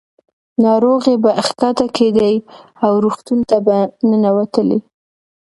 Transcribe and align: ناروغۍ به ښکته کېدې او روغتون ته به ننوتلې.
ناروغۍ 0.63 1.15
به 1.23 1.31
ښکته 1.47 1.85
کېدې 1.97 2.33
او 2.85 2.91
روغتون 3.03 3.39
ته 3.49 3.57
به 3.65 3.77
ننوتلې. 4.09 4.79